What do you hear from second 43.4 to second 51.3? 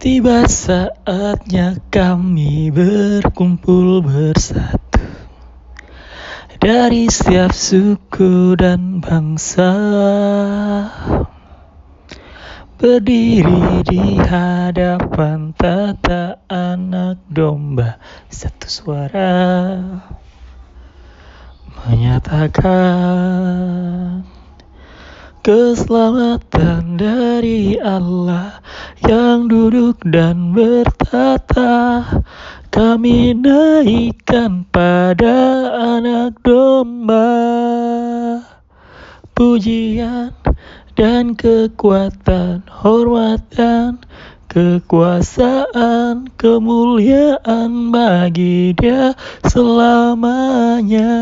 dan kekuasaan, kemuliaan bagi dia selamanya.